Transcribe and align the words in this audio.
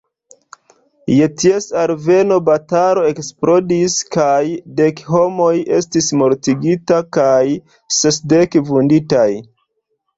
Je 1.15 1.27
ties 1.41 1.67
alveno 1.81 2.37
batalo 2.47 3.05
eksplodis 3.11 3.99
kaj 4.17 4.41
dek 4.81 5.05
homoj 5.13 5.53
estis 5.81 6.11
mortigitaj 6.25 7.03
kaj 7.21 7.39
sesdek 8.03 8.63
vunditaj. 8.75 9.31